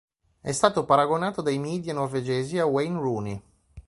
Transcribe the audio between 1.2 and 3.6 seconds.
dai media norvegesi a Wayne Rooney.